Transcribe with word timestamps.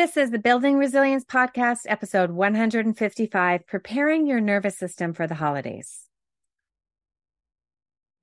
This 0.00 0.16
is 0.16 0.30
the 0.30 0.38
Building 0.38 0.78
Resilience 0.78 1.26
Podcast, 1.26 1.80
episode 1.84 2.30
155 2.30 3.66
Preparing 3.66 4.26
Your 4.26 4.40
Nervous 4.40 4.78
System 4.78 5.12
for 5.12 5.26
the 5.26 5.34
Holidays. 5.34 6.06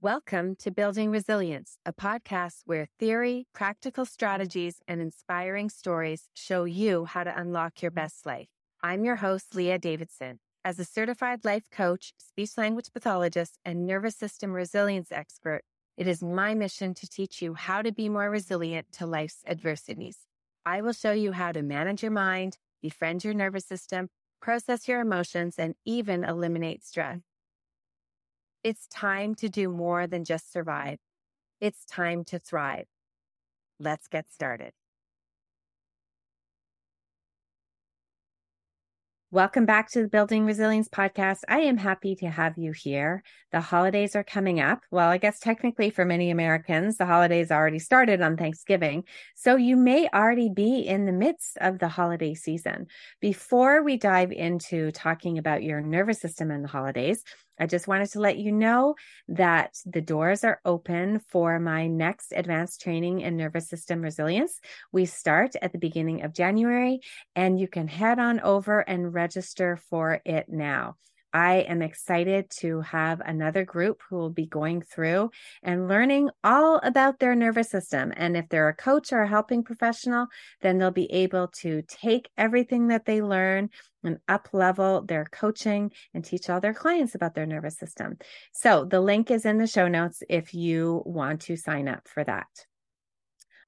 Welcome 0.01 0.55
to 0.55 0.71
Building 0.71 1.11
Resilience, 1.11 1.77
a 1.85 1.93
podcast 1.93 2.61
where 2.65 2.87
theory, 2.97 3.45
practical 3.53 4.05
strategies, 4.05 4.81
and 4.87 4.99
inspiring 4.99 5.69
stories 5.69 6.29
show 6.33 6.63
you 6.63 7.05
how 7.05 7.23
to 7.23 7.39
unlock 7.39 7.83
your 7.83 7.91
best 7.91 8.25
life. 8.25 8.47
I'm 8.81 9.05
your 9.05 9.17
host, 9.17 9.53
Leah 9.53 9.77
Davidson. 9.77 10.39
As 10.65 10.79
a 10.79 10.83
certified 10.83 11.45
life 11.45 11.69
coach, 11.71 12.11
speech 12.17 12.57
language 12.57 12.87
pathologist, 12.91 13.59
and 13.63 13.85
nervous 13.85 14.15
system 14.15 14.51
resilience 14.51 15.11
expert, 15.11 15.61
it 15.95 16.07
is 16.07 16.23
my 16.23 16.55
mission 16.55 16.95
to 16.95 17.07
teach 17.07 17.39
you 17.39 17.53
how 17.53 17.83
to 17.83 17.91
be 17.91 18.09
more 18.09 18.31
resilient 18.31 18.87
to 18.93 19.05
life's 19.05 19.43
adversities. 19.45 20.26
I 20.67 20.81
will 20.81 20.91
show 20.91 21.13
you 21.13 21.31
how 21.31 21.53
to 21.53 21.61
manage 21.61 22.03
your 22.03 22.11
mind, 22.11 22.57
befriend 22.81 23.23
your 23.23 23.33
nervous 23.33 23.65
system, 23.65 24.09
process 24.41 24.85
your 24.85 24.99
emotions, 24.99 25.55
and 25.57 25.75
even 25.85 26.25
eliminate 26.25 26.83
stress. 26.83 27.21
It's 28.65 28.85
time 28.87 29.33
to 29.35 29.47
do 29.47 29.69
more 29.69 30.07
than 30.07 30.25
just 30.25 30.51
survive. 30.51 30.97
It's 31.61 31.85
time 31.85 32.25
to 32.25 32.37
thrive. 32.37 32.87
Let's 33.79 34.09
get 34.09 34.29
started. 34.29 34.73
Welcome 39.29 39.65
back 39.65 39.91
to 39.91 40.03
the 40.03 40.07
Building 40.07 40.45
Resilience 40.45 40.87
podcast. 40.87 41.39
I 41.49 41.59
am 41.59 41.75
happy 41.75 42.15
to 42.15 42.29
have 42.29 42.57
you 42.57 42.71
here. 42.71 43.23
The 43.51 43.59
holidays 43.59 44.15
are 44.15 44.23
coming 44.23 44.61
up. 44.61 44.79
Well, 44.89 45.09
I 45.09 45.17
guess 45.17 45.37
technically 45.41 45.89
for 45.89 46.05
many 46.05 46.31
Americans, 46.31 46.95
the 46.95 47.05
holidays 47.05 47.51
already 47.51 47.79
started 47.79 48.21
on 48.21 48.37
Thanksgiving. 48.37 49.03
So 49.35 49.57
you 49.57 49.75
may 49.75 50.07
already 50.07 50.47
be 50.47 50.79
in 50.79 51.05
the 51.05 51.11
midst 51.11 51.57
of 51.59 51.77
the 51.77 51.89
holiday 51.89 52.35
season. 52.35 52.87
Before 53.19 53.83
we 53.83 53.97
dive 53.97 54.31
into 54.31 54.93
talking 54.93 55.37
about 55.37 55.61
your 55.61 55.81
nervous 55.81 56.21
system 56.21 56.49
and 56.49 56.63
the 56.63 56.69
holidays, 56.69 57.21
I 57.59 57.65
just 57.65 57.87
wanted 57.87 58.09
to 58.11 58.19
let 58.19 58.37
you 58.37 58.51
know 58.51 58.95
that 59.29 59.75
the 59.85 60.01
doors 60.01 60.43
are 60.43 60.61
open 60.65 61.19
for 61.29 61.59
my 61.59 61.87
next 61.87 62.33
advanced 62.35 62.81
training 62.81 63.21
in 63.21 63.37
nervous 63.37 63.67
system 63.69 64.01
resilience. 64.01 64.59
We 64.91 65.05
start 65.05 65.55
at 65.61 65.71
the 65.71 65.79
beginning 65.79 66.23
of 66.23 66.33
January, 66.33 67.01
and 67.35 67.59
you 67.59 67.67
can 67.67 67.87
head 67.87 68.19
on 68.19 68.39
over 68.39 68.79
and 68.79 69.13
register 69.13 69.77
for 69.89 70.21
it 70.25 70.49
now. 70.49 70.97
I 71.37 71.57
am 71.69 71.83
excited 71.83 72.49
to 72.61 72.81
have 72.81 73.21
another 73.21 73.63
group 73.63 74.01
who 74.09 74.15
will 74.15 74.31
be 74.31 74.47
going 74.47 74.81
through 74.81 75.29
and 75.61 75.87
learning 75.87 76.31
all 76.43 76.79
about 76.81 77.19
their 77.19 77.35
nervous 77.35 77.69
system. 77.69 78.11
And 78.17 78.35
if 78.35 78.49
they're 78.49 78.69
a 78.69 78.75
coach 78.75 79.13
or 79.13 79.21
a 79.21 79.27
helping 79.27 79.63
professional, 79.63 80.29
then 80.61 80.79
they'll 80.79 80.89
be 80.89 81.11
able 81.11 81.49
to 81.59 81.83
take 81.87 82.31
everything 82.39 82.87
that 82.87 83.05
they 83.05 83.21
learn 83.21 83.69
and 84.03 84.17
up 84.27 84.49
level 84.51 85.03
their 85.03 85.25
coaching 85.25 85.91
and 86.15 86.25
teach 86.25 86.49
all 86.49 86.59
their 86.59 86.73
clients 86.73 87.13
about 87.13 87.35
their 87.35 87.45
nervous 87.45 87.77
system. 87.77 88.17
So 88.51 88.85
the 88.85 88.99
link 88.99 89.29
is 89.29 89.45
in 89.45 89.59
the 89.59 89.67
show 89.67 89.87
notes 89.87 90.23
if 90.27 90.55
you 90.55 91.03
want 91.05 91.41
to 91.41 91.55
sign 91.55 91.87
up 91.87 92.07
for 92.07 92.23
that. 92.23 92.47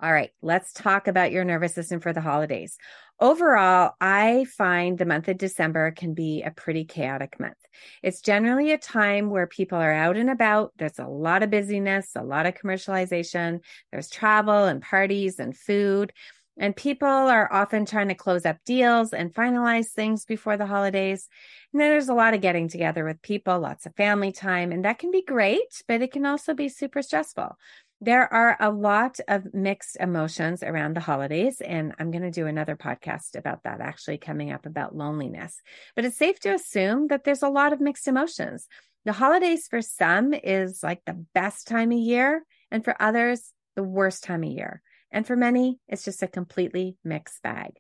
All 0.02 0.14
right, 0.14 0.32
let's 0.42 0.72
talk 0.72 1.10
about 1.10 1.34
your 1.34 1.44
nervous 1.44 1.76
system 1.76 2.00
for 2.00 2.14
the 2.14 2.22
holidays. 2.22 2.78
Overall, 3.22 3.96
I 4.00 4.46
find 4.46 4.98
the 4.98 5.06
month 5.06 5.28
of 5.28 5.38
December 5.38 5.92
can 5.92 6.14
be 6.14 6.42
a 6.42 6.52
pretty 6.52 6.86
chaotic 6.86 7.38
month. 7.38 7.58
It's 8.02 8.22
generally 8.22 8.72
a 8.72 8.78
time 8.78 9.30
where 9.30 9.46
people 9.46 9.78
are 9.78 9.92
out 9.92 10.16
and 10.16 10.30
about. 10.30 10.72
There's 10.78 11.00
a 11.00 11.08
lot 11.08 11.44
of 11.44 11.50
busyness, 11.50 12.12
a 12.16 12.24
lot 12.24 12.46
of 12.46 12.54
commercialization. 12.54 13.60
There's 13.92 14.10
travel 14.10 14.64
and 14.66 14.82
parties 14.82 15.38
and 15.38 15.56
food. 15.56 16.14
And 16.58 16.76
people 16.76 17.08
are 17.08 17.52
often 17.52 17.86
trying 17.86 18.08
to 18.08 18.16
close 18.16 18.46
up 18.46 18.58
deals 18.66 19.14
and 19.14 19.34
finalize 19.34 19.90
things 19.90 20.24
before 20.24 20.56
the 20.56 20.66
holidays. 20.66 21.28
And 21.74 21.82
then 21.82 21.90
there's 21.90 22.10
a 22.10 22.14
lot 22.14 22.34
of 22.34 22.42
getting 22.42 22.70
together 22.70 23.04
with 23.04 23.22
people, 23.22 23.60
lots 23.60 23.86
of 23.86 23.96
family 23.96 24.32
time. 24.32 24.72
And 24.72 24.86
that 24.86 25.00
can 25.00 25.12
be 25.12 25.24
great, 25.24 25.84
but 25.90 26.02
it 26.02 26.14
can 26.14 26.26
also 26.26 26.54
be 26.54 26.70
super 26.70 27.02
stressful. 27.02 27.58
There 28.02 28.32
are 28.34 28.56
a 28.62 28.70
lot 28.72 29.20
of 29.28 29.54
mixed 29.54 29.98
emotions 30.00 30.64
around 30.64 30.96
the 30.96 31.02
holidays, 31.02 31.60
and 31.60 31.94
I'm 32.00 32.12
going 32.12 32.24
to 32.24 32.32
do 32.32 32.48
another 32.48 32.78
podcast 32.78 33.36
about 33.36 33.64
that 33.64 33.82
actually 33.82 34.20
coming 34.20 34.54
up 34.54 34.66
about 34.66 34.96
loneliness. 34.96 35.62
But 35.98 36.06
it's 36.06 36.18
safe 36.18 36.40
to 36.42 36.54
assume 36.54 37.08
that 37.08 37.26
there's 37.26 37.44
a 37.44 37.50
lot 37.50 37.74
of 37.74 37.82
mixed 37.82 38.08
emotions. 38.08 38.68
The 39.04 39.12
holidays 39.12 39.68
for 39.68 39.82
some 39.82 40.34
is 40.34 40.82
like 40.82 41.02
the 41.06 41.26
best 41.34 41.68
time 41.68 41.92
of 41.92 41.98
year, 41.98 42.46
and 42.72 42.86
for 42.86 42.96
others, 43.02 43.52
the 43.76 43.84
worst 43.84 44.24
time 44.24 44.44
of 44.44 44.50
year. 44.50 44.82
And 45.12 45.28
for 45.28 45.36
many, 45.36 45.80
it's 45.90 46.06
just 46.06 46.24
a 46.24 46.28
completely 46.28 46.96
mixed 47.04 47.42
bag. 47.44 47.72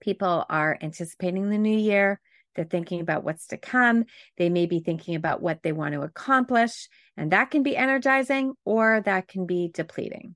People 0.00 0.44
are 0.48 0.78
anticipating 0.80 1.50
the 1.50 1.58
new 1.58 1.76
year. 1.76 2.20
They're 2.56 2.64
thinking 2.64 3.00
about 3.00 3.22
what's 3.22 3.46
to 3.48 3.56
come. 3.56 4.06
They 4.38 4.48
may 4.48 4.66
be 4.66 4.80
thinking 4.80 5.14
about 5.14 5.42
what 5.42 5.62
they 5.62 5.72
want 5.72 5.94
to 5.94 6.02
accomplish, 6.02 6.88
and 7.16 7.30
that 7.30 7.50
can 7.50 7.62
be 7.62 7.76
energizing 7.76 8.54
or 8.64 9.02
that 9.04 9.28
can 9.28 9.46
be 9.46 9.70
depleting. 9.72 10.34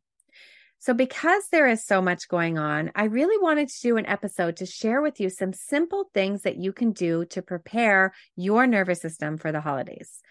So, 0.78 0.94
because 0.94 1.44
there 1.52 1.66
is 1.66 1.84
so 1.84 2.00
much 2.00 2.28
going 2.28 2.56
on, 2.56 2.90
I 2.94 3.04
really 3.04 3.36
wanted 3.42 3.68
to 3.68 3.80
do 3.82 3.98
an 3.98 4.06
episode 4.06 4.56
to 4.56 4.66
share 4.66 5.02
with 5.02 5.20
you 5.20 5.28
some 5.28 5.52
simple 5.52 6.10
things 6.14 6.42
that 6.42 6.56
you 6.56 6.72
can 6.72 6.92
do 6.92 7.26
to 7.26 7.42
prepare 7.42 8.14
your 8.34 8.66
nervous 8.66 9.02
system 9.02 9.36
for 9.36 9.52
the 9.52 9.60
holidays. 9.60 10.22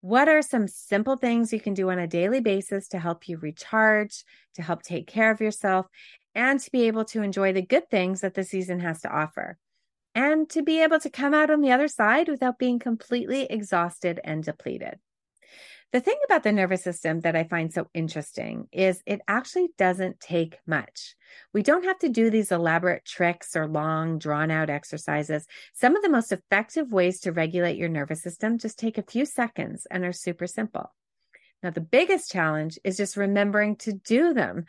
What 0.00 0.28
are 0.28 0.42
some 0.42 0.66
simple 0.66 1.16
things 1.16 1.52
you 1.52 1.60
can 1.60 1.74
do 1.74 1.90
on 1.90 2.00
a 2.00 2.08
daily 2.08 2.40
basis 2.40 2.88
to 2.88 2.98
help 2.98 3.28
you 3.28 3.38
recharge, 3.38 4.24
to 4.54 4.62
help 4.62 4.82
take 4.82 5.06
care 5.06 5.30
of 5.30 5.40
yourself, 5.40 5.86
and 6.34 6.58
to 6.58 6.70
be 6.72 6.88
able 6.88 7.04
to 7.06 7.22
enjoy 7.22 7.52
the 7.52 7.62
good 7.62 7.88
things 7.88 8.20
that 8.22 8.34
the 8.34 8.42
season 8.42 8.80
has 8.80 9.00
to 9.02 9.08
offer? 9.08 9.58
And 10.14 10.48
to 10.50 10.62
be 10.62 10.82
able 10.82 11.00
to 11.00 11.10
come 11.10 11.34
out 11.34 11.50
on 11.50 11.60
the 11.60 11.72
other 11.72 11.88
side 11.88 12.28
without 12.28 12.58
being 12.58 12.78
completely 12.78 13.44
exhausted 13.44 14.20
and 14.24 14.44
depleted. 14.44 14.98
The 15.92 16.00
thing 16.00 16.16
about 16.24 16.42
the 16.42 16.50
nervous 16.50 16.82
system 16.82 17.20
that 17.20 17.36
I 17.36 17.44
find 17.44 17.72
so 17.72 17.86
interesting 17.94 18.66
is 18.72 19.00
it 19.06 19.20
actually 19.28 19.68
doesn't 19.78 20.18
take 20.18 20.58
much. 20.66 21.14
We 21.52 21.62
don't 21.62 21.84
have 21.84 22.00
to 22.00 22.08
do 22.08 22.30
these 22.30 22.50
elaborate 22.50 23.04
tricks 23.04 23.54
or 23.54 23.68
long, 23.68 24.18
drawn 24.18 24.50
out 24.50 24.70
exercises. 24.70 25.46
Some 25.72 25.94
of 25.94 26.02
the 26.02 26.08
most 26.08 26.32
effective 26.32 26.90
ways 26.90 27.20
to 27.20 27.32
regulate 27.32 27.76
your 27.76 27.88
nervous 27.88 28.22
system 28.22 28.58
just 28.58 28.76
take 28.76 28.98
a 28.98 29.04
few 29.04 29.24
seconds 29.24 29.86
and 29.88 30.04
are 30.04 30.12
super 30.12 30.48
simple. 30.48 30.92
Now, 31.64 31.70
the 31.70 31.80
biggest 31.80 32.30
challenge 32.30 32.78
is 32.84 32.98
just 32.98 33.16
remembering 33.16 33.76
to 33.76 33.94
do 33.94 34.34
them, 34.34 34.66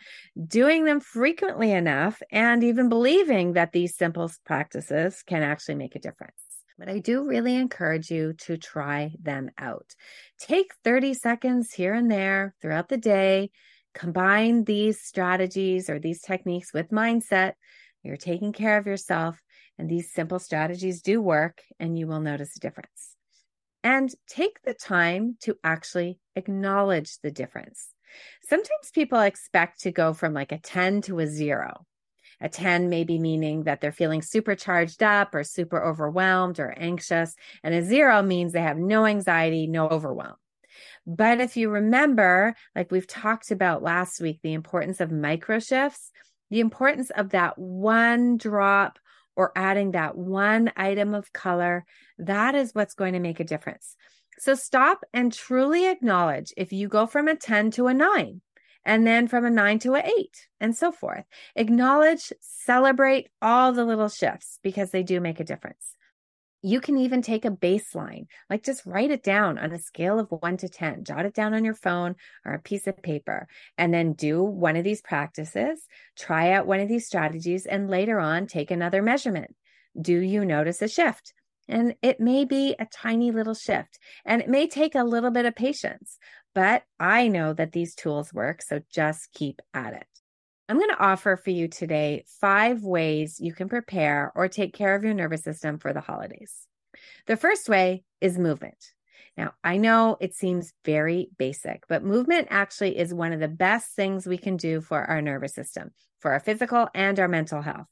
doing 0.48 0.86
them 0.86 1.02
frequently 1.02 1.74
enough, 1.74 2.22
and 2.32 2.64
even 2.64 2.88
believing 2.88 3.52
that 3.54 3.74
these 3.74 3.98
simple 3.98 4.32
practices 4.46 5.22
can 5.28 5.44
actually 5.44 5.76
make 5.76 5.98
a 5.98 6.00
difference. 6.00 6.40
But 6.80 6.88
I 6.88 7.00
do 7.00 7.28
really 7.28 7.56
encourage 7.56 8.10
you 8.10 8.32
to 8.46 8.56
try 8.56 9.12
them 9.22 9.50
out. 9.58 9.94
Take 10.40 10.72
30 10.86 11.16
seconds 11.16 11.74
here 11.74 11.94
and 11.94 12.10
there 12.10 12.56
throughout 12.62 12.88
the 12.88 12.98
day. 12.98 13.52
Combine 13.94 14.64
these 14.64 15.02
strategies 15.02 15.90
or 15.90 16.00
these 16.00 16.22
techniques 16.22 16.74
with 16.74 16.92
mindset. 16.92 17.56
You're 18.04 18.16
taking 18.16 18.54
care 18.54 18.78
of 18.78 18.88
yourself, 18.88 19.38
and 19.78 19.90
these 19.90 20.14
simple 20.14 20.40
strategies 20.40 21.02
do 21.02 21.22
work, 21.22 21.62
and 21.78 22.00
you 22.00 22.08
will 22.08 22.22
notice 22.22 22.56
a 22.56 22.62
difference 22.62 23.15
and 23.86 24.12
take 24.28 24.64
the 24.64 24.74
time 24.74 25.38
to 25.40 25.56
actually 25.64 26.18
acknowledge 26.36 27.20
the 27.20 27.30
difference. 27.30 27.90
Sometimes 28.50 28.90
people 28.92 29.20
expect 29.20 29.82
to 29.82 29.92
go 29.92 30.14
from 30.14 30.34
like 30.34 30.52
a 30.52 30.58
10 30.58 31.04
to 31.04 31.20
a 31.20 31.28
zero. 31.28 31.86
A 32.42 32.50
10 32.50 32.90
may 32.90 33.04
be 33.04 33.20
meaning 33.20 33.64
that 33.64 33.82
they're 33.82 33.92
feeling 33.92 34.24
super 34.24 34.56
charged 34.56 35.04
up 35.04 35.36
or 35.36 35.44
super 35.44 35.86
overwhelmed 35.86 36.60
or 36.60 36.74
anxious. 36.76 37.36
And 37.64 37.76
a 37.76 37.84
zero 37.84 38.24
means 38.24 38.54
they 38.54 38.62
have 38.62 38.78
no 38.78 39.06
anxiety, 39.06 39.68
no 39.68 39.88
overwhelm. 39.88 40.36
But 41.06 41.40
if 41.40 41.56
you 41.56 41.70
remember, 41.70 42.56
like 42.76 42.92
we've 42.92 43.08
talked 43.08 43.52
about 43.52 43.84
last 43.84 44.20
week, 44.20 44.40
the 44.42 44.54
importance 44.54 45.00
of 45.00 45.12
micro 45.12 45.60
shifts, 45.60 46.12
the 46.50 46.60
importance 46.60 47.12
of 47.12 47.30
that 47.30 47.58
one 47.60 48.38
drop 48.38 48.98
or 49.36 49.52
adding 49.56 49.92
that 49.92 50.18
one 50.18 50.72
item 50.76 51.14
of 51.14 51.34
color, 51.34 51.86
that 52.18 52.56
is 52.56 52.74
what's 52.74 52.94
going 52.94 53.14
to 53.14 53.20
make 53.20 53.40
a 53.40 53.46
difference. 53.46 53.96
So 54.38 54.56
stop 54.56 55.04
and 55.14 55.32
truly 55.32 55.88
acknowledge 55.88 56.54
if 56.58 56.74
you 56.74 56.88
go 56.88 57.06
from 57.06 57.28
a 57.28 57.36
10 57.36 57.72
to 57.72 57.88
a 57.88 57.94
9 57.94 58.42
and 58.84 59.08
then 59.08 59.28
from 59.28 59.46
a 59.46 59.50
9 59.50 59.80
to 59.80 59.96
a 59.96 60.00
8 60.00 60.48
and 60.60 60.76
so 60.76 60.92
forth. 60.92 61.26
Acknowledge, 61.56 62.32
celebrate 62.42 63.30
all 63.42 63.72
the 63.72 63.86
little 63.86 64.10
shifts 64.10 64.60
because 64.62 64.92
they 64.92 65.04
do 65.04 65.20
make 65.20 65.40
a 65.40 65.46
difference. 65.46 65.96
You 66.62 66.82
can 66.82 66.98
even 66.98 67.22
take 67.22 67.46
a 67.46 67.52
baseline, 67.52 68.26
like 68.50 68.64
just 68.64 68.86
write 68.86 69.12
it 69.12 69.24
down 69.24 69.60
on 69.60 69.72
a 69.72 69.80
scale 69.80 70.20
of 70.20 70.32
one 70.32 70.58
to 70.58 70.68
10, 70.68 71.04
jot 71.04 71.26
it 71.26 71.34
down 71.36 71.54
on 71.54 71.64
your 71.64 71.76
phone 71.76 72.16
or 72.44 72.54
a 72.54 72.62
piece 72.62 72.88
of 72.88 73.02
paper, 73.04 73.48
and 73.78 73.94
then 73.94 74.14
do 74.14 74.42
one 74.42 74.76
of 74.76 74.84
these 74.84 75.02
practices, 75.02 75.86
try 76.18 76.52
out 76.52 76.66
one 76.66 76.80
of 76.80 76.90
these 76.90 77.06
strategies, 77.06 77.66
and 77.68 77.90
later 77.90 78.20
on 78.20 78.48
take 78.48 78.72
another 78.72 79.04
measurement. 79.04 79.56
Do 80.00 80.20
you 80.20 80.44
notice 80.44 80.82
a 80.82 80.88
shift? 80.88 81.34
And 81.68 81.96
it 82.02 82.20
may 82.20 82.46
be 82.46 82.76
a 82.78 82.86
tiny 82.86 83.32
little 83.32 83.56
shift 83.56 83.98
and 84.26 84.42
it 84.42 84.50
may 84.50 84.68
take 84.68 84.96
a 84.96 85.04
little 85.04 85.32
bit 85.32 85.46
of 85.46 85.56
patience, 85.56 86.18
but 86.54 86.84
I 87.00 87.28
know 87.28 87.54
that 87.54 87.72
these 87.72 87.96
tools 87.96 88.34
work. 88.34 88.62
So 88.62 88.82
just 88.92 89.32
keep 89.34 89.62
at 89.74 89.94
it. 89.94 90.15
I'm 90.68 90.78
going 90.78 90.90
to 90.90 91.04
offer 91.04 91.38
for 91.38 91.52
you 91.52 91.68
today 91.68 92.26
five 92.42 92.82
ways 92.82 93.40
you 93.40 93.54
can 93.54 93.70
prepare 93.70 94.32
or 94.36 94.48
take 94.48 94.74
care 94.74 94.96
of 94.96 95.04
your 95.04 95.14
nervous 95.14 95.44
system 95.44 95.78
for 95.78 95.94
the 95.94 96.02
holidays. 96.02 96.66
The 97.28 97.38
first 97.38 97.70
way 97.70 98.04
is 98.20 98.40
movement. 98.40 98.94
Now, 99.38 99.54
I 99.64 99.78
know 99.78 100.18
it 100.20 100.34
seems 100.34 100.74
very 100.84 101.30
basic, 101.38 101.84
but 101.88 102.04
movement 102.04 102.48
actually 102.50 102.98
is 102.98 103.14
one 103.14 103.32
of 103.32 103.40
the 103.40 103.48
best 103.48 103.92
things 103.96 104.26
we 104.26 104.38
can 104.38 104.58
do 104.58 104.82
for 104.82 105.04
our 105.04 105.22
nervous 105.22 105.54
system, 105.54 105.92
for 106.20 106.32
our 106.32 106.40
physical 106.40 106.88
and 106.96 107.20
our 107.20 107.28
mental 107.28 107.62
health. 107.62 107.88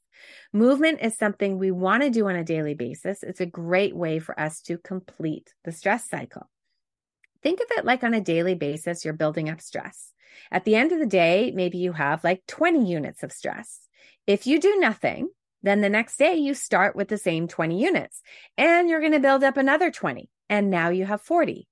Movement 0.52 1.00
is 1.00 1.16
something 1.16 1.58
we 1.58 1.70
want 1.70 2.02
to 2.02 2.10
do 2.10 2.26
on 2.28 2.34
a 2.34 2.44
daily 2.44 2.74
basis. 2.74 3.22
It's 3.22 3.40
a 3.40 3.46
great 3.46 3.94
way 3.94 4.18
for 4.18 4.38
us 4.40 4.60
to 4.62 4.78
complete 4.78 5.52
the 5.64 5.72
stress 5.72 6.08
cycle. 6.08 6.48
Think 7.44 7.60
of 7.60 7.66
it 7.72 7.84
like 7.84 8.02
on 8.02 8.14
a 8.14 8.22
daily 8.22 8.54
basis, 8.54 9.04
you're 9.04 9.14
building 9.14 9.50
up 9.50 9.60
stress. 9.60 10.12
At 10.50 10.64
the 10.64 10.74
end 10.74 10.92
of 10.92 10.98
the 10.98 11.06
day, 11.06 11.52
maybe 11.54 11.76
you 11.76 11.92
have 11.92 12.24
like 12.24 12.42
20 12.48 12.90
units 12.90 13.22
of 13.22 13.32
stress. 13.32 13.86
If 14.26 14.46
you 14.46 14.58
do 14.58 14.78
nothing, 14.80 15.28
then 15.62 15.82
the 15.82 15.90
next 15.90 16.16
day 16.16 16.36
you 16.36 16.54
start 16.54 16.96
with 16.96 17.08
the 17.08 17.18
same 17.18 17.46
20 17.46 17.78
units 17.78 18.22
and 18.56 18.88
you're 18.88 19.00
going 19.00 19.12
to 19.12 19.20
build 19.20 19.44
up 19.44 19.58
another 19.58 19.90
20 19.90 20.30
and 20.48 20.70
now 20.70 20.88
you 20.88 21.04
have 21.04 21.20
40. 21.20 21.68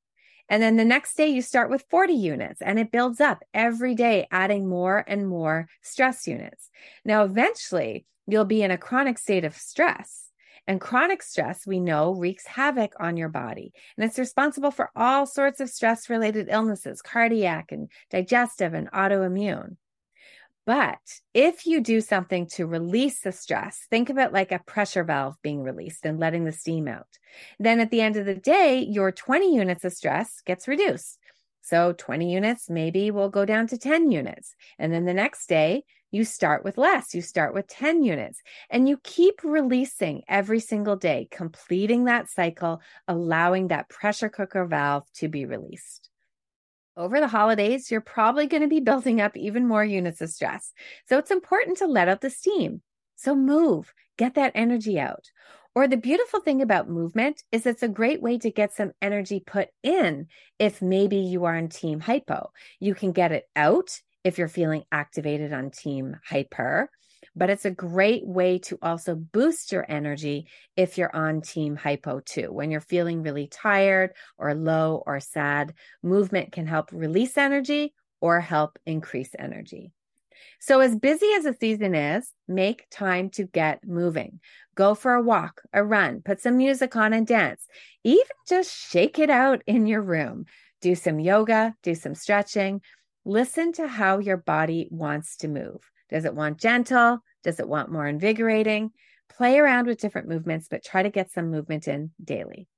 And 0.48 0.62
then 0.62 0.76
the 0.76 0.84
next 0.84 1.16
day 1.16 1.28
you 1.28 1.40
start 1.40 1.70
with 1.70 1.86
40 1.88 2.12
units 2.12 2.60
and 2.60 2.78
it 2.78 2.92
builds 2.92 3.20
up 3.20 3.42
every 3.54 3.94
day, 3.94 4.26
adding 4.30 4.68
more 4.68 5.02
and 5.06 5.26
more 5.26 5.68
stress 5.80 6.26
units. 6.26 6.68
Now, 7.02 7.24
eventually 7.24 8.04
you'll 8.26 8.44
be 8.44 8.62
in 8.62 8.70
a 8.70 8.76
chronic 8.76 9.16
state 9.16 9.46
of 9.46 9.56
stress. 9.56 10.31
And 10.66 10.80
chronic 10.80 11.22
stress, 11.22 11.66
we 11.66 11.80
know, 11.80 12.14
wreaks 12.14 12.46
havoc 12.46 12.92
on 13.00 13.16
your 13.16 13.28
body. 13.28 13.72
And 13.96 14.04
it's 14.04 14.18
responsible 14.18 14.70
for 14.70 14.90
all 14.94 15.26
sorts 15.26 15.60
of 15.60 15.68
stress 15.68 16.08
related 16.08 16.48
illnesses, 16.48 17.02
cardiac 17.02 17.72
and 17.72 17.90
digestive 18.10 18.72
and 18.72 18.90
autoimmune. 18.92 19.76
But 20.64 21.00
if 21.34 21.66
you 21.66 21.80
do 21.80 22.00
something 22.00 22.46
to 22.52 22.66
release 22.66 23.20
the 23.20 23.32
stress, 23.32 23.84
think 23.90 24.10
of 24.10 24.18
it 24.18 24.32
like 24.32 24.52
a 24.52 24.60
pressure 24.60 25.02
valve 25.02 25.34
being 25.42 25.62
released 25.62 26.06
and 26.06 26.20
letting 26.20 26.44
the 26.44 26.52
steam 26.52 26.86
out. 26.86 27.18
Then 27.58 27.80
at 27.80 27.90
the 27.90 28.00
end 28.00 28.16
of 28.16 28.26
the 28.26 28.36
day, 28.36 28.78
your 28.78 29.10
20 29.10 29.56
units 29.56 29.84
of 29.84 29.92
stress 29.92 30.40
gets 30.46 30.68
reduced. 30.68 31.18
So 31.62 31.92
20 31.92 32.32
units 32.32 32.70
maybe 32.70 33.10
will 33.10 33.28
go 33.28 33.44
down 33.44 33.66
to 33.68 33.78
10 33.78 34.12
units. 34.12 34.54
And 34.78 34.92
then 34.92 35.04
the 35.04 35.14
next 35.14 35.48
day, 35.48 35.82
you 36.12 36.24
start 36.24 36.62
with 36.62 36.78
less. 36.78 37.14
You 37.14 37.22
start 37.22 37.54
with 37.54 37.66
10 37.66 38.04
units 38.04 38.40
and 38.70 38.88
you 38.88 38.98
keep 39.02 39.42
releasing 39.42 40.22
every 40.28 40.60
single 40.60 40.94
day, 40.94 41.26
completing 41.32 42.04
that 42.04 42.30
cycle, 42.30 42.80
allowing 43.08 43.68
that 43.68 43.88
pressure 43.88 44.28
cooker 44.28 44.66
valve 44.66 45.10
to 45.14 45.28
be 45.28 45.46
released. 45.46 46.10
Over 46.96 47.18
the 47.18 47.28
holidays, 47.28 47.90
you're 47.90 48.02
probably 48.02 48.46
going 48.46 48.62
to 48.62 48.68
be 48.68 48.80
building 48.90 49.20
up 49.20 49.36
even 49.36 49.66
more 49.66 49.84
units 49.84 50.20
of 50.20 50.30
stress. 50.30 50.72
So 51.08 51.18
it's 51.18 51.30
important 51.30 51.78
to 51.78 51.86
let 51.86 52.08
out 52.08 52.20
the 52.20 52.30
steam. 52.30 52.82
So 53.16 53.34
move, 53.34 53.92
get 54.18 54.34
that 54.34 54.52
energy 54.54 55.00
out. 55.00 55.30
Or 55.74 55.88
the 55.88 55.96
beautiful 55.96 56.40
thing 56.40 56.60
about 56.60 56.90
movement 56.90 57.42
is 57.50 57.64
it's 57.64 57.82
a 57.82 57.88
great 57.88 58.20
way 58.20 58.36
to 58.38 58.50
get 58.50 58.74
some 58.74 58.92
energy 59.00 59.40
put 59.40 59.68
in 59.82 60.26
if 60.58 60.82
maybe 60.82 61.16
you 61.16 61.46
are 61.46 61.56
in 61.56 61.70
team 61.70 62.00
hypo. 62.00 62.50
You 62.78 62.94
can 62.94 63.12
get 63.12 63.32
it 63.32 63.44
out 63.56 63.98
if 64.24 64.38
you're 64.38 64.48
feeling 64.48 64.84
activated 64.92 65.52
on 65.52 65.70
team 65.70 66.16
hyper 66.24 66.90
but 67.34 67.50
it's 67.50 67.64
a 67.64 67.70
great 67.70 68.26
way 68.26 68.58
to 68.58 68.78
also 68.82 69.14
boost 69.14 69.72
your 69.72 69.86
energy 69.88 70.46
if 70.76 70.98
you're 70.98 71.14
on 71.14 71.40
team 71.40 71.76
hypo 71.76 72.20
too. 72.20 72.52
When 72.52 72.70
you're 72.70 72.80
feeling 72.80 73.22
really 73.22 73.46
tired 73.46 74.12
or 74.38 74.54
low 74.54 75.02
or 75.06 75.20
sad, 75.20 75.72
movement 76.02 76.52
can 76.52 76.66
help 76.66 76.90
release 76.92 77.38
energy 77.38 77.94
or 78.20 78.40
help 78.40 78.78
increase 78.86 79.30
energy. 79.38 79.92
So, 80.60 80.80
as 80.80 80.96
busy 80.96 81.26
as 81.36 81.44
the 81.44 81.56
season 81.58 81.94
is, 81.94 82.32
make 82.46 82.86
time 82.90 83.30
to 83.30 83.44
get 83.44 83.86
moving. 83.86 84.40
Go 84.74 84.94
for 84.94 85.14
a 85.14 85.22
walk, 85.22 85.62
a 85.72 85.82
run, 85.82 86.22
put 86.22 86.40
some 86.40 86.56
music 86.56 86.94
on 86.96 87.12
and 87.12 87.26
dance. 87.26 87.66
Even 88.04 88.24
just 88.48 88.72
shake 88.72 89.18
it 89.18 89.30
out 89.30 89.62
in 89.66 89.86
your 89.86 90.02
room. 90.02 90.46
Do 90.80 90.94
some 90.94 91.20
yoga, 91.20 91.74
do 91.82 91.94
some 91.94 92.14
stretching. 92.14 92.80
Listen 93.24 93.72
to 93.74 93.86
how 93.86 94.18
your 94.18 94.36
body 94.36 94.88
wants 94.90 95.36
to 95.38 95.48
move. 95.48 95.78
Does 96.10 96.24
it 96.24 96.34
want 96.34 96.58
gentle? 96.58 97.20
Does 97.44 97.60
it 97.60 97.68
want 97.68 97.92
more 97.92 98.06
invigorating? 98.06 98.90
Play 99.28 99.58
around 99.58 99.86
with 99.86 100.00
different 100.00 100.28
movements, 100.28 100.66
but 100.68 100.84
try 100.84 101.02
to 101.02 101.10
get 101.10 101.30
some 101.30 101.50
movement 101.50 101.86
in 101.86 102.10
daily. 102.22 102.68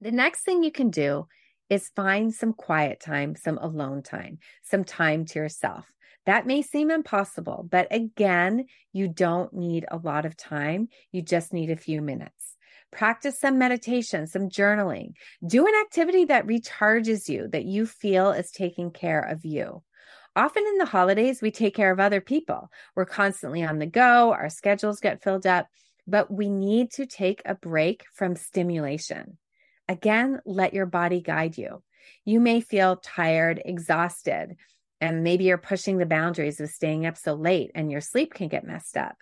The 0.00 0.10
next 0.10 0.42
thing 0.42 0.62
you 0.62 0.72
can 0.72 0.90
do 0.90 1.26
is 1.68 1.90
find 1.94 2.34
some 2.34 2.54
quiet 2.54 3.00
time, 3.00 3.36
some 3.36 3.58
alone 3.58 4.02
time, 4.02 4.38
some 4.62 4.84
time 4.84 5.26
to 5.26 5.38
yourself. 5.38 5.86
That 6.26 6.46
may 6.46 6.62
seem 6.62 6.90
impossible, 6.90 7.66
but 7.70 7.88
again, 7.90 8.66
you 8.92 9.08
don't 9.08 9.52
need 9.52 9.84
a 9.90 9.98
lot 9.98 10.24
of 10.24 10.36
time. 10.36 10.88
You 11.12 11.22
just 11.22 11.52
need 11.52 11.70
a 11.70 11.76
few 11.76 12.00
minutes. 12.00 12.56
Practice 12.90 13.38
some 13.38 13.58
meditation, 13.58 14.26
some 14.26 14.48
journaling. 14.48 15.12
Do 15.46 15.66
an 15.66 15.74
activity 15.80 16.24
that 16.24 16.46
recharges 16.46 17.28
you, 17.28 17.48
that 17.48 17.64
you 17.64 17.86
feel 17.86 18.32
is 18.32 18.50
taking 18.50 18.90
care 18.90 19.20
of 19.20 19.44
you. 19.44 19.82
Often 20.36 20.64
in 20.68 20.78
the 20.78 20.86
holidays, 20.86 21.42
we 21.42 21.50
take 21.50 21.74
care 21.74 21.90
of 21.90 21.98
other 21.98 22.20
people. 22.20 22.70
We're 22.94 23.04
constantly 23.04 23.64
on 23.64 23.78
the 23.78 23.86
go, 23.86 24.32
our 24.32 24.48
schedules 24.48 25.00
get 25.00 25.22
filled 25.22 25.46
up, 25.46 25.68
but 26.06 26.30
we 26.32 26.48
need 26.48 26.92
to 26.92 27.06
take 27.06 27.42
a 27.44 27.54
break 27.54 28.04
from 28.14 28.36
stimulation. 28.36 29.38
Again, 29.88 30.40
let 30.46 30.72
your 30.72 30.86
body 30.86 31.20
guide 31.20 31.58
you. 31.58 31.82
You 32.24 32.40
may 32.40 32.60
feel 32.60 32.96
tired, 32.96 33.60
exhausted, 33.64 34.56
and 35.00 35.24
maybe 35.24 35.44
you're 35.44 35.58
pushing 35.58 35.98
the 35.98 36.06
boundaries 36.06 36.60
of 36.60 36.68
staying 36.68 37.06
up 37.06 37.16
so 37.16 37.34
late 37.34 37.70
and 37.74 37.90
your 37.90 38.02
sleep 38.02 38.34
can 38.34 38.48
get 38.48 38.66
messed 38.66 38.96
up. 38.96 39.16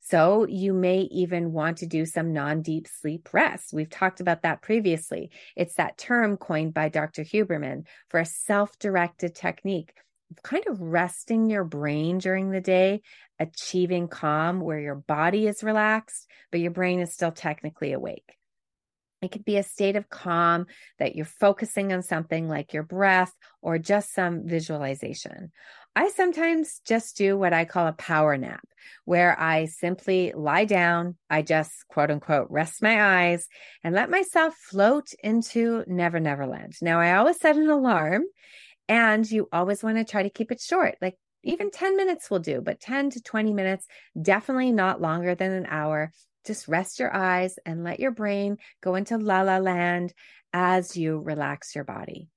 So 0.00 0.46
you 0.46 0.72
may 0.72 1.00
even 1.10 1.52
want 1.52 1.78
to 1.78 1.86
do 1.86 2.06
some 2.06 2.32
non 2.32 2.62
deep 2.62 2.86
sleep 2.86 3.28
rest. 3.32 3.72
We've 3.72 3.90
talked 3.90 4.20
about 4.20 4.42
that 4.42 4.62
previously. 4.62 5.30
It's 5.56 5.74
that 5.74 5.98
term 5.98 6.36
coined 6.36 6.72
by 6.72 6.88
Dr. 6.88 7.24
Huberman 7.24 7.86
for 8.08 8.20
a 8.20 8.26
self 8.26 8.78
directed 8.78 9.34
technique 9.34 9.92
kind 10.42 10.64
of 10.66 10.80
resting 10.80 11.50
your 11.50 11.64
brain 11.64 12.18
during 12.18 12.50
the 12.50 12.60
day, 12.60 13.02
achieving 13.38 14.08
calm 14.08 14.60
where 14.60 14.80
your 14.80 14.94
body 14.94 15.46
is 15.46 15.62
relaxed, 15.62 16.26
but 16.50 16.60
your 16.60 16.70
brain 16.70 17.00
is 17.00 17.12
still 17.12 17.32
technically 17.32 17.92
awake. 17.92 18.36
It 19.22 19.32
could 19.32 19.44
be 19.44 19.56
a 19.56 19.62
state 19.62 19.96
of 19.96 20.10
calm 20.10 20.66
that 20.98 21.16
you're 21.16 21.24
focusing 21.24 21.92
on 21.92 22.02
something 22.02 22.46
like 22.46 22.74
your 22.74 22.82
breath 22.82 23.32
or 23.62 23.78
just 23.78 24.12
some 24.12 24.46
visualization. 24.46 25.50
I 25.96 26.10
sometimes 26.10 26.80
just 26.84 27.16
do 27.16 27.38
what 27.38 27.52
I 27.52 27.64
call 27.64 27.86
a 27.86 27.92
power 27.92 28.36
nap, 28.36 28.66
where 29.04 29.38
I 29.40 29.66
simply 29.66 30.32
lie 30.36 30.64
down, 30.64 31.16
I 31.30 31.42
just 31.42 31.72
quote 31.88 32.10
unquote 32.10 32.48
rest 32.50 32.82
my 32.82 33.28
eyes 33.28 33.46
and 33.82 33.94
let 33.94 34.10
myself 34.10 34.54
float 34.56 35.06
into 35.22 35.84
Never 35.86 36.20
Never 36.20 36.46
Land. 36.46 36.74
Now, 36.82 37.00
I 37.00 37.14
always 37.14 37.38
set 37.38 37.56
an 37.56 37.70
alarm 37.70 38.24
and 38.88 39.28
you 39.30 39.48
always 39.52 39.82
want 39.82 39.96
to 39.96 40.04
try 40.04 40.22
to 40.22 40.30
keep 40.30 40.50
it 40.52 40.60
short. 40.60 40.96
Like 41.00 41.16
even 41.42 41.70
10 41.70 41.96
minutes 41.96 42.30
will 42.30 42.38
do, 42.38 42.60
but 42.60 42.80
10 42.80 43.10
to 43.10 43.22
20 43.22 43.52
minutes, 43.52 43.86
definitely 44.20 44.72
not 44.72 45.00
longer 45.00 45.34
than 45.34 45.52
an 45.52 45.66
hour. 45.68 46.10
Just 46.46 46.68
rest 46.68 46.98
your 46.98 47.14
eyes 47.14 47.58
and 47.64 47.84
let 47.84 48.00
your 48.00 48.10
brain 48.10 48.58
go 48.82 48.94
into 48.94 49.16
la 49.16 49.42
la 49.42 49.58
land 49.58 50.12
as 50.52 50.96
you 50.96 51.18
relax 51.18 51.74
your 51.74 51.84
body. 51.84 52.28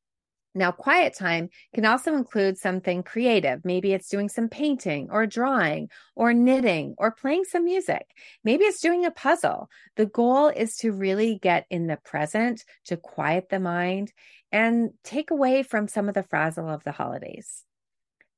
Now, 0.58 0.72
quiet 0.72 1.16
time 1.16 1.50
can 1.76 1.86
also 1.86 2.16
include 2.16 2.58
something 2.58 3.04
creative. 3.04 3.64
Maybe 3.64 3.94
it's 3.94 4.10
doing 4.10 4.28
some 4.28 4.50
painting 4.50 5.10
or 5.12 5.28
drawing 5.28 5.90
or 6.16 6.34
knitting 6.34 6.96
or 6.98 7.12
playing 7.12 7.44
some 7.44 7.64
music. 7.64 8.08
Maybe 8.44 8.66
it's 8.66 8.82
doing 8.82 9.06
a 9.06 9.12
puzzle. 9.12 9.70
The 9.98 10.08
goal 10.08 10.48
is 10.48 10.76
to 10.78 10.92
really 10.92 11.38
get 11.38 11.66
in 11.70 11.86
the 11.86 11.98
present, 11.98 12.64
to 12.86 12.98
quiet 12.98 13.50
the 13.50 13.60
mind 13.60 14.12
and 14.52 14.90
take 15.04 15.30
away 15.30 15.62
from 15.62 15.88
some 15.88 16.08
of 16.08 16.16
the 16.16 16.24
frazzle 16.24 16.70
of 16.70 16.84
the 16.84 16.92
holidays. 16.92 17.67